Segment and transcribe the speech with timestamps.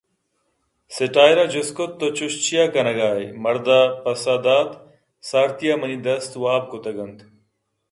[0.95, 4.69] سیٹائرءَ جُست کُت تو چُش چیا کنگائے؟ مرد ءَ پسّہ دات
[5.29, 7.19] سارتی ءَ منی دست واب کُتگ اَنت